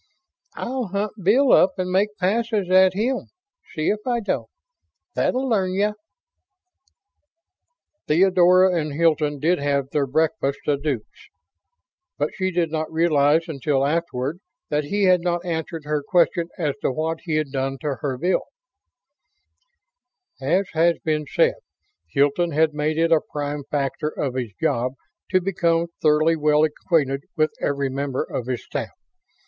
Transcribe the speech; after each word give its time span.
"I'll 0.55 0.87
hunt 0.87 1.11
Bill 1.21 1.51
up 1.51 1.77
and 1.77 1.91
make 1.91 2.17
passes 2.17 2.71
at 2.71 2.95
him, 2.95 3.27
see 3.75 3.89
if 3.89 3.99
I 4.07 4.19
don't. 4.19 4.49
That'll 5.13 5.47
learn 5.47 5.75
ya!" 5.75 5.93
Theodora 8.07 8.79
and 8.81 8.93
Hilton 8.93 9.37
did 9.39 9.59
have 9.59 9.91
their 9.91 10.07
breakfast 10.07 10.57
a 10.65 10.75
deux 10.77 11.01
but 12.17 12.31
she 12.33 12.49
did 12.49 12.71
not 12.71 12.91
realize 12.91 13.47
until 13.47 13.85
afterward 13.85 14.39
that 14.69 14.85
he 14.85 15.03
had 15.03 15.21
not 15.21 15.45
answered 15.45 15.83
her 15.85 16.01
question 16.01 16.49
as 16.57 16.73
to 16.81 16.91
what 16.91 17.19
he 17.25 17.35
had 17.35 17.51
done 17.51 17.77
to 17.81 17.97
her 18.01 18.17
Bill. 18.17 18.45
As 20.41 20.65
has 20.73 20.97
been 21.05 21.27
said, 21.31 21.57
Hilton 22.09 22.53
had 22.53 22.73
made 22.73 22.97
it 22.97 23.11
a 23.11 23.21
prime 23.21 23.65
factor 23.69 24.09
of 24.09 24.33
his 24.33 24.49
job 24.59 24.93
to 25.29 25.39
become 25.39 25.89
thoroughly 26.01 26.35
well 26.35 26.63
acquainted 26.63 27.25
with 27.37 27.53
every 27.61 27.89
member 27.91 28.23
of 28.23 28.47
his 28.47 28.65
staff. 28.65 28.97